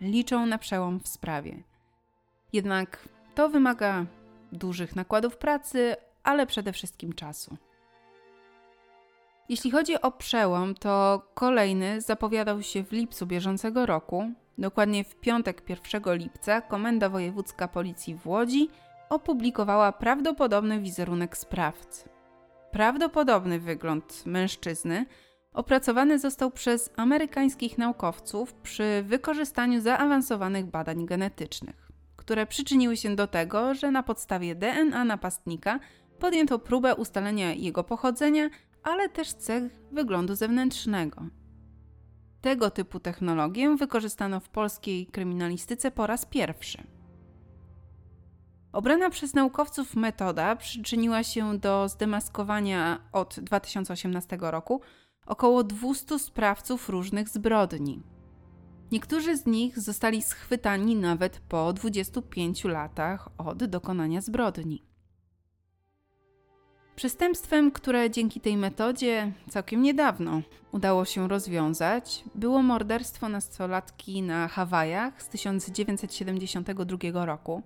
Liczą 0.01 0.45
na 0.45 0.57
przełom 0.57 0.99
w 0.99 1.07
sprawie. 1.07 1.63
Jednak 2.53 3.16
to 3.37 3.49
wymaga 3.49 4.05
dużych 4.51 4.95
nakładów 4.95 5.37
pracy, 5.37 5.95
ale 6.23 6.47
przede 6.47 6.73
wszystkim 6.73 7.13
czasu. 7.13 7.57
Jeśli 9.49 9.71
chodzi 9.71 10.01
o 10.01 10.11
przełom, 10.11 10.75
to 10.75 11.21
kolejny 11.33 12.01
zapowiadał 12.01 12.61
się 12.61 12.83
w 12.83 12.91
lipcu 12.91 13.25
bieżącego 13.25 13.85
roku. 13.85 14.31
Dokładnie 14.57 15.03
w 15.03 15.15
piątek 15.15 15.69
1 15.69 16.17
lipca 16.17 16.61
Komenda 16.61 17.09
Wojewódzka 17.09 17.67
Policji 17.67 18.15
w 18.15 18.27
Łodzi 18.27 18.69
opublikowała 19.09 19.91
prawdopodobny 19.91 20.79
wizerunek 20.79 21.37
sprawcy. 21.37 22.09
Prawdopodobny 22.71 23.59
wygląd 23.59 24.25
mężczyzny 24.25 25.05
opracowany 25.53 26.19
został 26.19 26.51
przez 26.51 26.89
amerykańskich 26.95 27.77
naukowców 27.77 28.53
przy 28.53 29.03
wykorzystaniu 29.05 29.81
zaawansowanych 29.81 30.65
badań 30.65 31.05
genetycznych, 31.05 31.86
które 32.27 32.45
przyczyniły 32.45 32.97
się 32.97 33.15
do 33.15 33.27
tego, 33.27 33.73
że 33.73 33.91
na 33.91 34.03
podstawie 34.03 34.55
DNA 34.55 35.05
napastnika 35.05 35.79
podjęto 36.19 36.59
próbę 36.59 36.95
ustalenia 36.95 37.53
jego 37.53 37.83
pochodzenia 37.83 38.49
ale 38.83 39.09
też 39.09 39.33
cech 39.33 39.63
wyglądu 39.91 40.35
zewnętrznego. 40.35 41.21
Tego 42.41 42.71
typu 42.71 42.99
technologię 42.99 43.75
wykorzystano 43.75 44.39
w 44.39 44.49
polskiej 44.49 45.05
kryminalistyce 45.05 45.91
po 45.91 46.07
raz 46.07 46.25
pierwszy. 46.25 46.83
Obrana 48.71 49.09
przez 49.09 49.33
naukowców 49.33 49.95
metoda 49.95 50.55
przyczyniła 50.55 51.23
się 51.23 51.57
do 51.57 51.89
zdemaskowania 51.89 52.99
od 53.11 53.39
2018 53.39 54.37
roku 54.41 54.81
około 55.25 55.63
200 55.63 56.19
sprawców 56.19 56.89
różnych 56.89 57.29
zbrodni. 57.29 58.16
Niektórzy 58.91 59.37
z 59.37 59.45
nich 59.45 59.79
zostali 59.79 60.21
schwytani 60.21 60.95
nawet 60.95 61.39
po 61.39 61.73
25 61.73 62.63
latach 62.63 63.29
od 63.37 63.63
dokonania 63.63 64.21
zbrodni. 64.21 64.83
Przestępstwem, 66.95 67.71
które 67.71 68.11
dzięki 68.11 68.41
tej 68.41 68.57
metodzie 68.57 69.31
całkiem 69.49 69.81
niedawno 69.81 70.41
udało 70.71 71.05
się 71.05 71.27
rozwiązać, 71.27 72.23
było 72.35 72.63
morderstwo 72.63 73.29
nastolatki 73.29 74.21
na 74.21 74.47
Hawajach 74.47 75.23
z 75.23 75.27
1972 75.27 77.25
roku. 77.25 77.63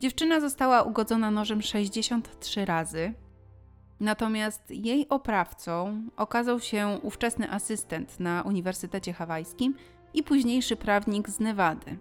Dziewczyna 0.00 0.40
została 0.40 0.82
ugodzona 0.82 1.30
nożem 1.30 1.62
63 1.62 2.64
razy, 2.64 3.14
natomiast 4.00 4.70
jej 4.70 5.08
oprawcą 5.08 6.02
okazał 6.16 6.60
się 6.60 6.98
ówczesny 7.02 7.50
asystent 7.50 8.20
na 8.20 8.42
Uniwersytecie 8.42 9.12
Hawajskim 9.12 9.74
i 10.14 10.22
późniejszy 10.22 10.76
prawnik 10.76 11.28
z 11.28 11.40
Nevady. 11.40 11.98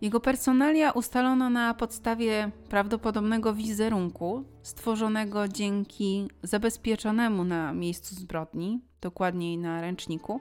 Jego 0.00 0.20
personalia 0.20 0.90
ustalono 0.90 1.50
na 1.50 1.74
podstawie 1.74 2.50
prawdopodobnego 2.68 3.54
wizerunku 3.54 4.44
stworzonego 4.62 5.48
dzięki 5.48 6.28
zabezpieczonemu 6.42 7.44
na 7.44 7.72
miejscu 7.72 8.14
zbrodni, 8.14 8.80
dokładniej 9.00 9.58
na 9.58 9.80
ręczniku, 9.80 10.40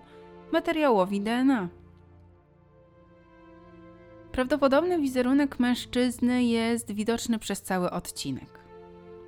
materiałowi 0.52 1.22
DNA. 1.22 1.70
Prawdopodobny 4.32 5.00
wizerunek 5.02 5.60
mężczyzny 5.60 6.44
jest 6.44 6.92
widoczny 6.92 7.40
przez 7.40 7.62
cały 7.62 7.92
odcinek. 7.92 8.60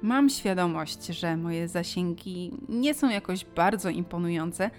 Mam 0.02 0.30
świadomość, 0.30 1.06
że 1.06 1.38
moje 1.38 1.68
zasięgi 1.68 2.52
nie 2.70 2.94
są 2.94 3.10
jakoś 3.10 3.46
bardzo 3.46 3.90
imponujące, 3.90 4.72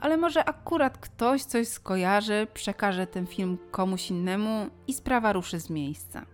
ale 0.00 0.16
może 0.16 0.44
akurat 0.44 0.98
ktoś 0.98 1.42
coś 1.42 1.68
skojarzy, 1.68 2.46
przekaże 2.54 3.06
ten 3.06 3.26
film 3.26 3.58
komuś 3.70 4.10
innemu 4.10 4.66
i 4.86 4.94
sprawa 4.94 5.32
ruszy 5.32 5.60
z 5.60 5.70
miejsca. 5.70 6.26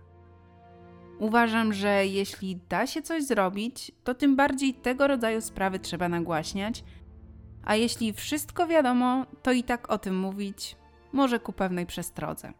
Uważam, 1.19 1.73
że 1.73 2.05
jeśli 2.05 2.59
da 2.69 2.87
się 2.87 3.01
coś 3.01 3.23
zrobić, 3.23 3.91
to 4.03 4.15
tym 4.15 4.35
bardziej 4.35 4.73
tego 4.73 5.07
rodzaju 5.07 5.41
sprawy 5.41 5.79
trzeba 5.79 6.09
nagłaśniać, 6.09 6.83
a 7.63 7.75
jeśli 7.75 8.13
wszystko 8.13 8.67
wiadomo, 8.67 9.25
to 9.43 9.51
i 9.51 9.63
tak 9.63 9.89
o 9.91 9.97
tym 9.97 10.19
mówić, 10.19 10.75
może 11.13 11.39
ku 11.39 11.53
pewnej 11.53 11.85
przestrodze. 11.85 12.53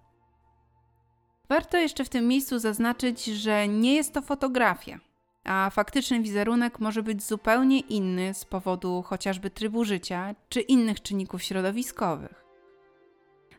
Warto 1.49 1.77
jeszcze 1.77 2.05
w 2.05 2.09
tym 2.09 2.27
miejscu 2.27 2.59
zaznaczyć, 2.59 3.25
że 3.25 3.67
nie 3.67 3.95
jest 3.95 4.13
to 4.13 4.21
fotografia, 4.21 4.99
a 5.45 5.69
faktyczny 5.69 6.21
wizerunek 6.21 6.79
może 6.79 7.03
być 7.03 7.23
zupełnie 7.23 7.79
inny 7.79 8.33
z 8.33 8.45
powodu 8.45 9.01
chociażby 9.01 9.49
trybu 9.49 9.83
życia 9.83 10.35
czy 10.49 10.61
innych 10.61 11.01
czynników 11.01 11.43
środowiskowych. 11.43 12.45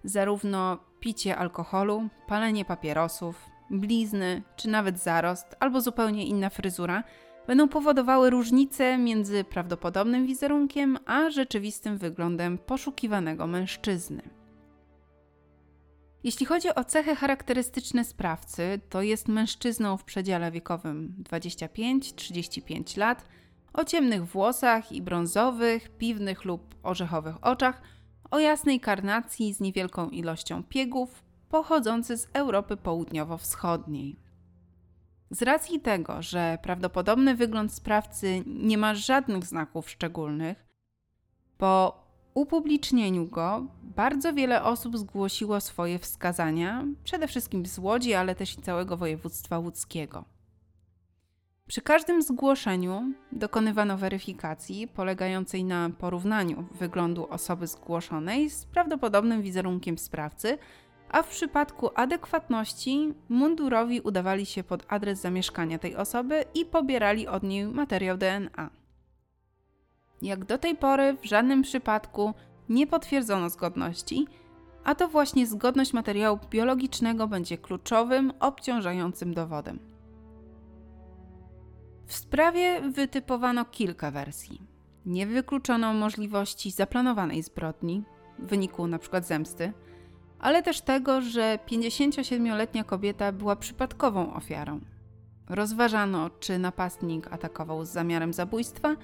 Zarówno 0.05 0.79
picie 1.01 1.37
alkoholu, 1.37 2.09
palenie 2.27 2.65
papierosów, 2.65 3.47
blizny 3.71 4.43
czy 4.57 4.69
nawet 4.69 4.99
zarost 4.99 5.57
albo 5.61 5.81
zupełnie 5.81 6.27
inna 6.27 6.51
fryzura 6.51 7.03
będą 7.47 7.69
powodowały 7.69 8.31
różnice 8.31 8.99
między 8.99 9.45
prawdopodobnym 9.45 10.27
wizerunkiem 10.27 10.99
a 11.07 11.31
rzeczywistym 11.31 11.99
wyglądem 11.99 12.59
poszukiwanego 12.59 13.47
mężczyzny. 13.47 14.36
Jeśli 16.27 16.47
chodzi 16.47 16.75
o 16.75 16.85
cechy 16.85 17.17
charakterystyczne 17.17 18.05
sprawcy, 18.05 18.81
to 18.89 19.03
jest 19.03 19.29
mężczyzną 19.29 19.97
w 19.97 20.05
przedziale 20.05 20.51
wiekowym 20.51 21.15
25-35 21.23 22.99
lat, 22.99 23.25
o 23.73 23.85
ciemnych 23.85 24.27
włosach 24.27 24.93
i 24.93 25.03
brązowych, 25.03 25.89
piwnych 25.89 26.45
lub 26.45 26.75
orzechowych 26.83 27.45
oczach, 27.45 27.83
o 28.31 28.39
jasnej 28.39 28.81
karnacji 28.81 29.55
z 29.55 29.61
niewielką 29.61 30.09
ilością 30.09 30.63
piegów, 30.63 31.25
pochodzący 31.49 32.19
z 32.19 32.29
Europy 32.33 32.77
Południowo-Wschodniej. 32.77 34.17
Z 35.31 35.43
racji 35.43 35.81
tego, 35.81 36.23
że 36.23 36.59
prawdopodobny 36.63 37.35
wygląd 37.35 37.73
sprawcy 37.73 38.43
nie 38.47 38.79
ma 38.79 38.95
żadnych 38.95 39.45
znaków 39.45 39.91
szczególnych, 39.91 40.67
po 41.59 42.06
upublicznieniu 42.37 43.27
go 43.27 43.67
bardzo 43.83 44.33
wiele 44.33 44.63
osób 44.63 44.99
zgłosiło 44.99 45.61
swoje 45.61 45.99
wskazania, 45.99 46.85
przede 47.05 47.29
wszystkim 47.29 47.67
z 47.67 47.79
Łodzi, 47.79 48.15
ale 48.15 48.35
też 48.35 48.59
i 48.59 48.63
całego 48.63 48.97
województwa 48.97 49.59
łódzkiego. 49.59 50.25
Przy 51.67 51.83
każdym 51.83 52.23
zgłoszeniu 52.23 53.13
dokonywano 53.33 53.97
weryfikacji 53.97 54.89
polegającej 54.89 55.65
na 55.65 55.91
porównaniu 55.99 56.65
wyglądu 56.79 57.27
osoby 57.31 57.67
zgłoszonej 57.67 58.51
z 58.51 58.65
prawdopodobnym 58.65 59.43
wizerunkiem 59.43 59.99
sprawcy, 59.99 60.59
a 61.11 61.23
w 61.23 61.29
przypadku 61.29 61.91
adekwatności 61.95 63.15
mundurowi 63.29 64.01
udawali 64.01 64.47
się 64.47 64.65
pod 64.65 64.85
adres 64.89 65.21
zamieszkania 65.21 65.79
tej 65.79 65.97
osoby 65.97 66.45
i 66.55 66.65
pobierali 66.65 67.29
od 67.29 67.43
niej 67.43 67.67
materiał 67.67 68.17
DNA. 68.17 68.86
Jak 70.23 70.45
do 70.45 70.59
tej 70.59 70.77
pory 70.77 71.17
w 71.23 71.25
żadnym 71.25 71.63
przypadku 71.63 72.35
nie 72.69 72.87
potwierdzono 72.87 73.51
zgodności, 73.51 74.27
a 74.85 74.95
to 74.95 75.09
właśnie 75.09 75.47
zgodność 75.47 75.93
materiału 75.93 76.39
biologicznego 76.51 77.29
będzie 77.29 77.59
kluczowym, 77.59 78.33
obciążającym 78.41 79.35
dowodem. 79.35 79.79
W 82.07 82.15
sprawie 82.15 82.81
wytypowano 82.81 83.65
kilka 83.65 84.11
wersji. 84.11 84.63
Nie 85.07 85.27
wykluczono 85.27 85.95
możliwości 85.95 86.71
zaplanowanej 86.71 87.43
zbrodni, 87.43 88.05
w 88.39 88.47
wyniku 88.47 88.85
np. 88.85 89.23
zemsty, 89.23 89.73
ale 90.39 90.63
też 90.63 90.81
tego, 90.81 91.21
że 91.21 91.59
57-letnia 91.67 92.85
kobieta 92.85 93.33
była 93.33 93.57
przypadkową 93.57 94.35
ofiarą. 94.35 94.81
Rozważano, 95.49 96.31
czy 96.31 96.59
napastnik 96.59 97.33
atakował 97.33 97.85
z 97.85 97.89
zamiarem 97.89 98.33
zabójstwa, 98.33 98.97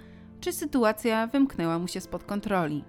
czy 0.43 0.53
sytuacja 0.53 1.27
wymknęła 1.27 1.79
mu 1.79 1.89
się 1.89 2.01
spod 2.01 2.25
kontroli. 2.25 2.85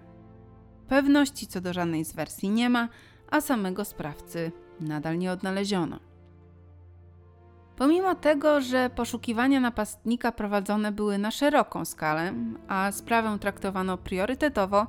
Pewności 0.88 1.48
co 1.48 1.62
do 1.62 1.74
żadnej 1.74 2.06
z 2.06 2.14
wersji 2.14 2.50
nie 2.50 2.70
ma, 2.70 2.90
a 3.30 3.42
samego 3.42 3.86
sprawcy 3.86 4.52
nadal 4.80 5.18
nie 5.18 5.32
odnaleziono. 5.32 6.00
Pomimo 7.76 8.16
tego, 8.16 8.62
że 8.62 8.90
poszukiwania 8.90 9.60
napastnika 9.60 10.32
prowadzone 10.32 10.92
były 10.92 11.18
na 11.18 11.32
szeroką 11.32 11.86
skalę, 11.86 12.34
a 12.68 12.92
sprawę 12.92 13.40
traktowano 13.40 13.98
priorytetowo, 13.98 14.88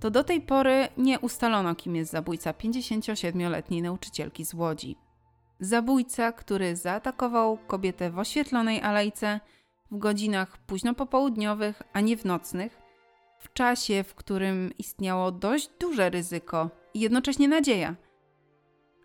to 0.00 0.10
do 0.10 0.24
tej 0.24 0.40
pory 0.40 0.88
nie 0.96 1.20
ustalono, 1.20 1.74
kim 1.74 1.96
jest 1.96 2.12
zabójca 2.12 2.52
57-letniej 2.52 3.82
nauczycielki 3.82 4.44
z 4.44 4.54
Łodzi. 4.54 4.96
Zabójca, 5.60 6.32
który 6.32 6.76
zaatakował 6.76 7.58
kobietę 7.66 8.10
w 8.10 8.18
oświetlonej 8.18 8.82
alejce 8.82 9.40
w 9.90 9.98
godzinach 9.98 10.58
późno 10.58 10.94
popołudniowych, 10.94 11.82
a 11.92 12.00
nie 12.00 12.16
w 12.16 12.24
nocnych, 12.24 12.78
w 13.38 13.52
czasie, 13.52 14.04
w 14.04 14.14
którym 14.14 14.70
istniało 14.78 15.32
dość 15.32 15.70
duże 15.80 16.10
ryzyko 16.10 16.70
i 16.94 17.00
jednocześnie 17.00 17.48
nadzieja, 17.48 17.96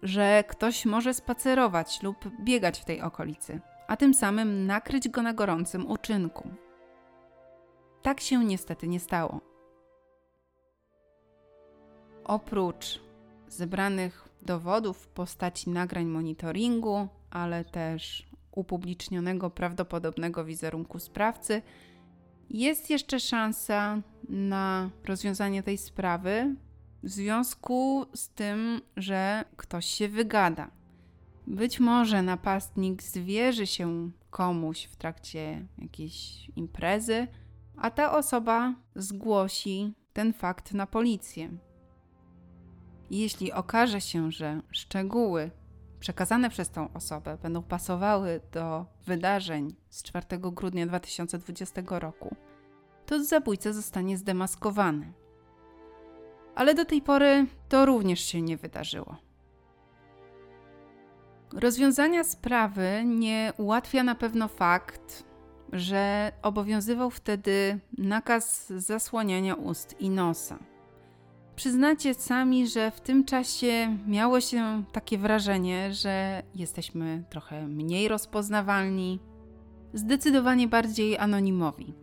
że 0.03 0.43
ktoś 0.47 0.85
może 0.85 1.13
spacerować 1.13 2.03
lub 2.03 2.17
biegać 2.43 2.79
w 2.79 2.85
tej 2.85 3.01
okolicy, 3.01 3.59
a 3.87 3.97
tym 3.97 4.13
samym 4.13 4.65
nakryć 4.65 5.09
go 5.09 5.21
na 5.21 5.33
gorącym 5.33 5.91
uczynku. 5.91 6.49
Tak 8.01 8.19
się 8.19 8.45
niestety 8.45 8.87
nie 8.87 8.99
stało. 8.99 9.41
Oprócz 12.23 12.99
zebranych 13.47 14.29
dowodów 14.41 14.97
w 14.97 15.07
postaci 15.07 15.69
nagrań 15.69 16.05
monitoringu, 16.05 17.07
ale 17.29 17.65
też 17.65 18.30
upublicznionego 18.51 19.49
prawdopodobnego 19.49 20.45
wizerunku 20.45 20.99
sprawcy, 20.99 21.61
jest 22.49 22.89
jeszcze 22.89 23.19
szansa 23.19 24.01
na 24.29 24.89
rozwiązanie 25.05 25.63
tej 25.63 25.77
sprawy 25.77 26.55
w 27.03 27.09
związku 27.09 28.05
z 28.13 28.29
tym, 28.29 28.81
że 28.97 29.45
ktoś 29.57 29.85
się 29.85 30.09
wygada. 30.09 30.71
Być 31.47 31.79
może 31.79 32.21
napastnik 32.21 33.03
zwierzy 33.03 33.67
się 33.67 34.11
komuś 34.29 34.83
w 34.83 34.95
trakcie 34.95 35.67
jakiejś 35.77 36.49
imprezy, 36.55 37.27
a 37.77 37.91
ta 37.91 38.17
osoba 38.17 38.75
zgłosi 38.95 39.93
ten 40.13 40.33
fakt 40.33 40.73
na 40.73 40.87
policję. 40.87 41.49
Jeśli 43.09 43.51
okaże 43.51 44.01
się, 44.01 44.31
że 44.31 44.61
szczegóły 44.71 45.51
przekazane 46.01 46.49
przez 46.49 46.69
tą 46.69 46.93
osobę 46.93 47.37
będą 47.43 47.63
pasowały 47.63 48.41
do 48.51 48.85
wydarzeń 49.05 49.75
z 49.89 50.03
4 50.03 50.25
grudnia 50.39 50.87
2020 50.87 51.81
roku, 51.87 52.35
to 53.05 53.23
zabójca 53.23 53.73
zostanie 53.73 54.17
zdemaskowany. 54.17 55.13
Ale 56.55 56.75
do 56.75 56.85
tej 56.85 57.01
pory 57.01 57.45
to 57.69 57.85
również 57.85 58.19
się 58.19 58.41
nie 58.41 58.57
wydarzyło. 58.57 59.15
Rozwiązania 61.53 62.23
sprawy 62.23 63.03
nie 63.05 63.53
ułatwia 63.57 64.03
na 64.03 64.15
pewno 64.15 64.47
fakt, 64.47 65.23
że 65.73 66.31
obowiązywał 66.41 67.09
wtedy 67.09 67.79
nakaz 67.97 68.69
zasłaniania 68.69 69.55
ust 69.55 70.01
i 70.01 70.09
nosa. 70.09 70.70
Przyznacie 71.61 72.13
sami, 72.13 72.67
że 72.67 72.91
w 72.91 73.01
tym 73.01 73.25
czasie 73.25 73.97
miało 74.07 74.41
się 74.41 74.83
takie 74.91 75.17
wrażenie, 75.17 75.93
że 75.93 76.43
jesteśmy 76.55 77.23
trochę 77.29 77.67
mniej 77.67 78.07
rozpoznawalni, 78.07 79.19
zdecydowanie 79.93 80.67
bardziej 80.67 81.17
anonimowi. 81.17 81.93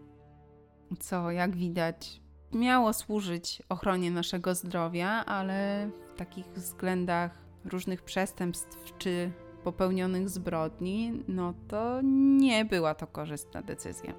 Co, 1.00 1.30
jak 1.30 1.56
widać, 1.56 2.20
miało 2.52 2.92
służyć 2.92 3.62
ochronie 3.68 4.10
naszego 4.10 4.54
zdrowia, 4.54 5.08
ale 5.08 5.90
w 6.14 6.18
takich 6.18 6.46
względach 6.46 7.38
różnych 7.64 8.02
przestępstw 8.02 8.98
czy 8.98 9.30
popełnionych 9.64 10.28
zbrodni, 10.28 11.22
no 11.28 11.54
to 11.68 12.00
nie 12.38 12.64
była 12.64 12.94
to 12.94 13.06
korzystna 13.06 13.62
decyzja. 13.62 14.14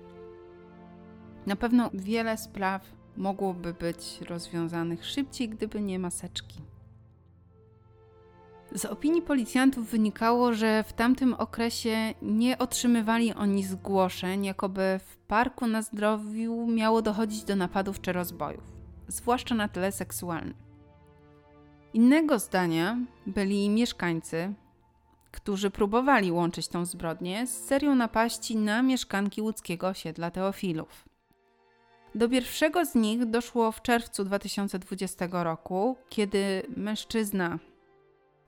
Na 1.45 1.55
pewno 1.55 1.89
wiele 1.93 2.37
spraw 2.37 2.98
mogłoby 3.17 3.73
być 3.73 4.21
rozwiązanych 4.21 5.05
szybciej, 5.05 5.49
gdyby 5.49 5.81
nie 5.81 5.99
maseczki. 5.99 6.59
Z 8.75 8.85
opinii 8.85 9.21
policjantów 9.21 9.89
wynikało, 9.89 10.53
że 10.53 10.83
w 10.83 10.93
tamtym 10.93 11.33
okresie 11.33 12.13
nie 12.21 12.57
otrzymywali 12.57 13.33
oni 13.33 13.63
zgłoszeń, 13.63 14.45
jakoby 14.45 14.99
w 15.05 15.17
parku 15.17 15.67
na 15.67 15.81
zdrowiu 15.81 16.67
miało 16.67 17.01
dochodzić 17.01 17.43
do 17.43 17.55
napadów 17.55 18.01
czy 18.01 18.13
rozbojów, 18.13 18.63
zwłaszcza 19.07 19.55
na 19.55 19.67
tle 19.67 19.91
seksualnym. 19.91 20.69
Innego 21.93 22.39
zdania 22.39 22.97
byli 23.27 23.69
mieszkańcy, 23.69 24.53
którzy 25.31 25.69
próbowali 25.71 26.31
łączyć 26.31 26.67
tą 26.67 26.85
zbrodnię 26.85 27.47
z 27.47 27.65
serią 27.65 27.95
napaści 27.95 28.55
na 28.55 28.81
mieszkanki 28.81 29.41
łódzkiego 29.41 29.87
osiedla 29.87 30.31
Teofilów. 30.31 31.08
Do 32.15 32.29
pierwszego 32.29 32.85
z 32.85 32.95
nich 32.95 33.25
doszło 33.25 33.71
w 33.71 33.81
czerwcu 33.81 34.23
2020 34.23 35.27
roku, 35.31 35.97
kiedy 36.09 36.63
mężczyzna, 36.77 37.59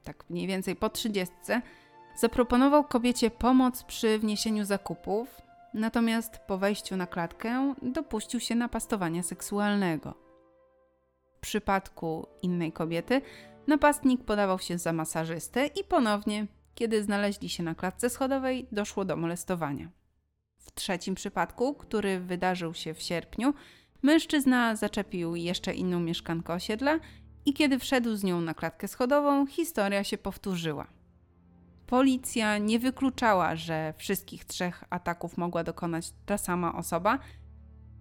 tak 0.04 0.30
mniej 0.30 0.48
więcej 0.48 0.76
po 0.76 0.90
30, 0.90 1.34
zaproponował 2.16 2.84
kobiecie 2.84 3.32
pomoc 3.32 3.84
przy 3.84 4.20
wniesieniu 4.20 4.66
zakupów, 4.66 5.42
natomiast 5.74 6.38
po 6.38 6.58
wejściu 6.58 6.98
na 6.98 7.08
klatkę 7.08 7.74
dopuścił 7.82 8.40
się 8.40 8.56
napastowania 8.56 9.24
seksualnego. 9.24 10.14
W 11.38 11.40
przypadku 11.40 12.28
innej 12.42 12.72
kobiety 12.72 13.22
napastnik 13.68 14.24
podawał 14.24 14.60
się 14.60 14.78
za 14.78 14.94
masażystę 14.94 15.68
i 15.68 15.84
ponownie, 15.84 16.48
kiedy 16.76 17.04
znaleźli 17.04 17.50
się 17.50 17.64
na 17.64 17.76
klatce 17.76 18.10
schodowej, 18.10 18.68
doszło 18.72 19.06
do 19.06 19.18
molestowania. 19.18 20.01
W 20.62 20.72
trzecim 20.72 21.16
przypadku, 21.16 21.74
który 21.74 22.20
wydarzył 22.20 22.74
się 22.74 22.94
w 22.94 23.02
sierpniu, 23.02 23.54
mężczyzna 24.02 24.76
zaczepił 24.76 25.36
jeszcze 25.36 25.74
inną 25.74 26.00
mieszkankę 26.00 26.54
osiedla 26.54 27.00
i 27.46 27.54
kiedy 27.54 27.80
wszedł 27.80 28.16
z 28.16 28.24
nią 28.24 28.42
na 28.42 28.54
klatkę 28.54 28.88
schodową, 28.88 29.48
historia 29.48 30.04
się 30.04 30.18
powtórzyła. 30.18 30.88
Policja 31.88 32.58
nie 32.58 32.80
wykluczała, 32.80 33.56
że 33.56 33.94
wszystkich 33.98 34.46
trzech 34.46 34.84
ataków 34.90 35.38
mogła 35.38 35.64
dokonać 35.64 36.14
ta 36.26 36.38
sama 36.38 36.76
osoba, 36.76 37.20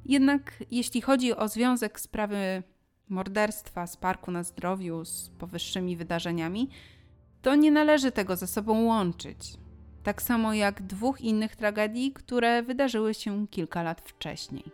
jednak 0.05 0.65
jeśli 0.71 1.01
chodzi 1.01 1.37
o 1.37 1.49
związek 1.49 2.01
sprawy 2.01 2.63
morderstwa 3.09 3.87
z 3.87 3.97
Parku 3.97 4.31
na 4.31 4.43
Zdrowiu 4.43 5.05
z 5.05 5.31
powyższymi 5.31 5.97
wydarzeniami, 5.97 6.71
to 7.43 7.55
nie 7.55 7.71
należy 7.71 8.13
tego 8.13 8.37
ze 8.37 8.47
sobą 8.47 8.85
łączyć. 8.85 9.59
Tak 10.03 10.23
samo 10.23 10.55
jak 10.55 10.83
dwóch 10.83 11.21
innych 11.21 11.57
tragedii, 11.57 12.13
które 12.13 12.63
wydarzyły 12.63 13.15
się 13.15 13.47
kilka 13.49 13.83
lat 13.83 14.01
wcześniej. 14.01 14.65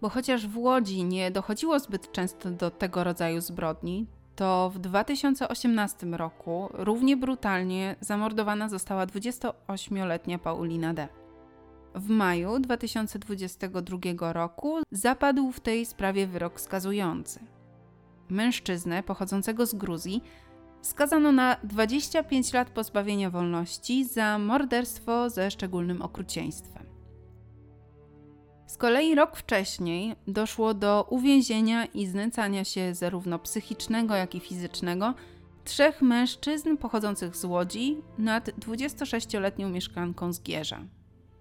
Bo 0.00 0.08
chociaż 0.08 0.46
w 0.46 0.58
Łodzi 0.58 1.04
nie 1.04 1.30
dochodziło 1.30 1.78
zbyt 1.78 2.12
często 2.12 2.50
do 2.50 2.70
tego 2.70 3.04
rodzaju 3.04 3.40
zbrodni, 3.40 4.06
to 4.36 4.70
w 4.74 4.78
2018 4.78 6.06
roku 6.06 6.68
równie 6.72 7.16
brutalnie 7.16 7.96
zamordowana 8.00 8.68
została 8.68 9.06
28-letnia 9.06 10.38
Paulina 10.38 10.94
D. 10.94 11.08
W 11.94 12.08
maju 12.08 12.58
2022 12.58 14.32
roku 14.32 14.78
zapadł 14.90 15.52
w 15.52 15.60
tej 15.60 15.86
sprawie 15.86 16.26
wyrok 16.26 16.60
skazujący. 16.60 17.40
Mężczyznę 18.28 19.02
pochodzącego 19.02 19.66
z 19.66 19.74
Gruzji 19.74 20.22
skazano 20.82 21.32
na 21.32 21.56
25 21.64 22.52
lat 22.52 22.70
pozbawienia 22.70 23.30
wolności 23.30 24.04
za 24.04 24.38
morderstwo 24.38 25.30
ze 25.30 25.50
szczególnym 25.50 26.02
okrucieństwem. 26.02 26.86
Z 28.66 28.76
kolei 28.76 29.14
rok 29.14 29.36
wcześniej 29.36 30.16
doszło 30.26 30.74
do 30.74 31.06
uwięzienia 31.10 31.84
i 31.84 32.06
znęcania 32.06 32.64
się 32.64 32.94
zarówno 32.94 33.38
psychicznego, 33.38 34.14
jak 34.14 34.34
i 34.34 34.40
fizycznego 34.40 35.14
trzech 35.64 36.02
mężczyzn 36.02 36.76
pochodzących 36.76 37.36
z 37.36 37.44
Łodzi 37.44 37.96
nad 38.18 38.48
26-letnią 38.48 39.70
mieszkanką 39.70 40.32
z 40.32 40.42
Gierza. 40.42 40.80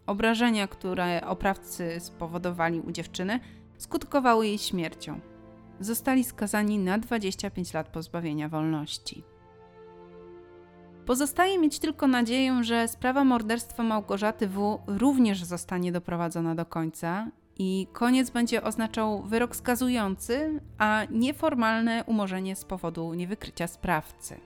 Obrażenia, 0.06 0.68
które 0.68 1.22
oprawcy 1.28 2.00
spowodowali 2.00 2.80
u 2.80 2.92
dziewczyny, 2.92 3.40
skutkowały 3.78 4.48
jej 4.48 4.58
śmiercią. 4.58 5.20
Zostali 5.80 6.24
skazani 6.24 6.78
na 6.80 6.98
25 6.98 7.74
lat 7.74 7.90
pozbawienia 7.90 8.50
wolności. 8.50 9.24
Pozostaje 11.06 11.60
mieć 11.60 11.80
tylko 11.80 12.08
nadzieję, 12.08 12.64
że 12.64 12.88
sprawa 12.88 13.24
morderstwa 13.24 13.84
Małgorzaty 13.84 14.48
W. 14.48 14.80
również 14.88 15.44
zostanie 15.44 15.92
doprowadzona 15.92 16.56
do 16.56 16.66
końca 16.66 17.32
i 17.58 17.88
koniec 17.94 18.30
będzie 18.30 18.64
oznaczał 18.64 19.24
wyrok 19.24 19.56
skazujący, 19.56 20.62
a 20.78 21.04
nieformalne 21.12 22.04
umorzenie 22.08 22.56
z 22.56 22.66
powodu 22.66 23.14
niewykrycia 23.14 23.68
sprawcy. 23.68 24.40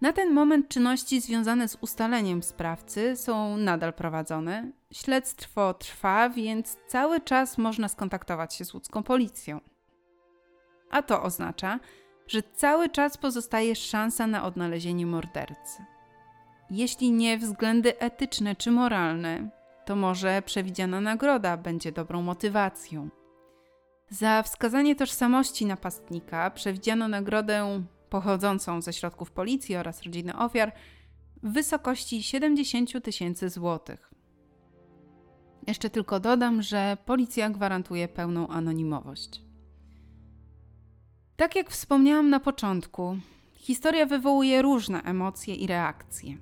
Na 0.00 0.12
ten 0.12 0.32
moment 0.32 0.68
czynności 0.68 1.20
związane 1.20 1.68
z 1.68 1.76
ustaleniem 1.80 2.42
sprawcy 2.42 3.16
są 3.16 3.56
nadal 3.56 3.92
prowadzone. 3.92 4.72
Śledztwo 4.92 5.74
trwa, 5.74 6.30
więc 6.30 6.76
cały 6.86 7.20
czas 7.20 7.58
można 7.58 7.88
skontaktować 7.88 8.54
się 8.54 8.64
z 8.64 8.74
łódzką 8.74 9.02
policją. 9.02 9.60
A 10.90 11.02
to 11.02 11.22
oznacza, 11.22 11.80
że 12.26 12.42
cały 12.42 12.88
czas 12.88 13.16
pozostaje 13.16 13.76
szansa 13.76 14.26
na 14.26 14.44
odnalezienie 14.44 15.06
mordercy. 15.06 15.84
Jeśli 16.70 17.12
nie 17.12 17.38
względy 17.38 17.98
etyczne 17.98 18.56
czy 18.56 18.70
moralne, 18.70 19.48
to 19.84 19.96
może 19.96 20.42
przewidziana 20.42 21.00
nagroda 21.00 21.56
będzie 21.56 21.92
dobrą 21.92 22.22
motywacją. 22.22 23.08
Za 24.08 24.42
wskazanie 24.42 24.96
tożsamości 24.96 25.66
napastnika 25.66 26.50
przewidziano 26.50 27.08
nagrodę 27.08 27.84
pochodzącą 28.14 28.82
ze 28.82 28.92
środków 28.92 29.30
policji 29.30 29.76
oraz 29.76 30.02
rodziny 30.02 30.36
ofiar 30.36 30.72
w 31.42 31.52
wysokości 31.52 32.22
70 32.22 33.04
tysięcy 33.04 33.50
złotych. 33.50 34.10
Jeszcze 35.66 35.90
tylko 35.90 36.20
dodam, 36.20 36.62
że 36.62 36.96
policja 37.06 37.50
gwarantuje 37.50 38.08
pełną 38.08 38.48
anonimowość. 38.48 39.42
Tak 41.36 41.56
jak 41.56 41.70
wspomniałam 41.70 42.30
na 42.30 42.40
początku, 42.40 43.16
historia 43.54 44.06
wywołuje 44.06 44.62
różne 44.62 45.02
emocje 45.02 45.54
i 45.54 45.66
reakcje. 45.66 46.36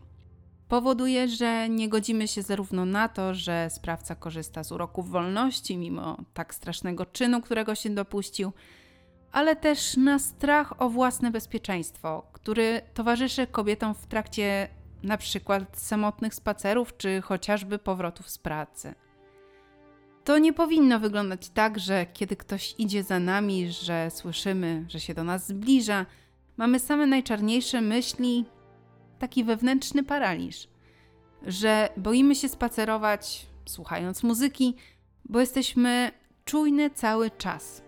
Powoduje, 0.69 1.29
że 1.29 1.69
nie 1.69 1.89
godzimy 1.89 2.29
się 2.29 2.43
zarówno 2.43 2.85
na 2.85 3.09
to, 3.09 3.35
że 3.35 3.71
sprawca 3.71 4.15
korzysta 4.15 4.65
z 4.65 4.73
uroków 4.73 5.11
wolności 5.11 5.77
mimo 5.77 6.17
tak 6.35 6.55
strasznego 6.55 7.07
czynu, 7.07 7.41
którego 7.41 7.75
się 7.75 7.91
dopuścił, 7.91 8.53
ale 9.33 9.57
też 9.57 9.97
na 9.97 10.19
strach 10.19 10.83
o 10.83 10.89
własne 10.89 11.31
bezpieczeństwo, 11.31 12.27
który 12.33 12.81
towarzyszy 12.95 13.47
kobietom 13.47 13.95
w 13.95 14.07
trakcie 14.07 14.69
na 15.03 15.17
przykład 15.17 15.79
samotnych 15.79 16.35
spacerów 16.35 16.97
czy 16.97 17.21
chociażby 17.21 17.79
powrotów 17.79 18.31
z 18.31 18.39
pracy. 18.39 18.95
To 20.25 20.39
nie 20.39 20.53
powinno 20.53 21.01
wyglądać 21.01 21.49
tak, 21.49 21.79
że 21.79 22.07
kiedy 22.13 22.37
ktoś 22.37 22.75
idzie 22.79 23.03
za 23.03 23.21
nami, 23.21 23.73
że 23.73 24.11
słyszymy, 24.11 24.85
że 24.89 25.01
się 25.01 25.15
do 25.15 25.25
nas 25.25 25.49
zbliża, 25.49 26.07
mamy 26.57 26.79
same 26.79 27.07
najczarniejsze 27.07 27.81
myśli, 27.81 28.45
taki 29.19 29.45
wewnętrzny 29.45 30.03
paraliż, 30.03 30.69
że 31.47 31.89
boimy 31.97 32.35
się 32.35 32.49
spacerować, 32.49 33.47
słuchając 33.67 34.23
muzyki, 34.23 34.77
bo 35.25 35.41
jesteśmy 35.41 36.13
czujne 36.45 36.91
cały 36.91 37.31
czas. 37.31 37.83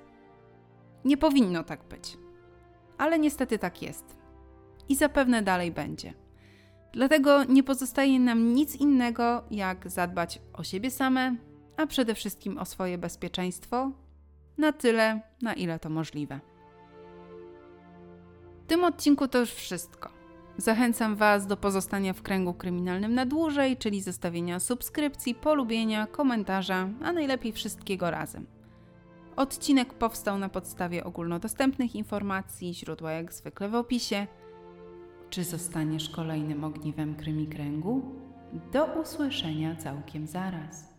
Nie 1.04 1.16
powinno 1.16 1.64
tak 1.64 1.84
być. 1.84 2.18
Ale 2.98 3.18
niestety 3.18 3.58
tak 3.58 3.82
jest. 3.82 4.16
I 4.88 4.96
zapewne 4.96 5.42
dalej 5.42 5.70
będzie. 5.70 6.14
Dlatego 6.92 7.44
nie 7.44 7.62
pozostaje 7.62 8.20
nam 8.20 8.54
nic 8.54 8.76
innego, 8.76 9.44
jak 9.50 9.90
zadbać 9.90 10.40
o 10.52 10.64
siebie 10.64 10.90
same, 10.90 11.36
a 11.76 11.86
przede 11.86 12.14
wszystkim 12.14 12.58
o 12.58 12.64
swoje 12.64 12.98
bezpieczeństwo 12.98 13.90
na 14.58 14.72
tyle, 14.72 15.20
na 15.42 15.54
ile 15.54 15.78
to 15.78 15.90
możliwe. 15.90 16.40
W 18.64 18.66
tym 18.66 18.84
odcinku 18.84 19.28
to 19.28 19.38
już 19.38 19.50
wszystko. 19.50 20.10
Zachęcam 20.56 21.16
Was 21.16 21.46
do 21.46 21.56
pozostania 21.56 22.12
w 22.12 22.22
kręgu 22.22 22.54
kryminalnym 22.54 23.14
na 23.14 23.26
dłużej, 23.26 23.76
czyli 23.76 24.02
zostawienia 24.02 24.60
subskrypcji, 24.60 25.34
polubienia, 25.34 26.06
komentarza, 26.06 26.88
a 27.02 27.12
najlepiej 27.12 27.52
wszystkiego 27.52 28.10
razem. 28.10 28.46
Odcinek 29.36 29.94
powstał 29.94 30.38
na 30.38 30.48
podstawie 30.48 31.04
ogólnodostępnych 31.04 31.94
informacji, 31.94 32.74
źródła 32.74 33.12
jak 33.12 33.32
zwykle 33.32 33.68
w 33.68 33.74
opisie. 33.74 34.26
Czy 35.30 35.44
zostaniesz 35.44 36.08
kolejnym 36.08 36.64
ogniwem 36.64 37.14
krymi 37.14 37.46
kręgu? 37.46 38.02
Do 38.72 38.84
usłyszenia 38.84 39.76
całkiem 39.76 40.26
zaraz. 40.26 40.93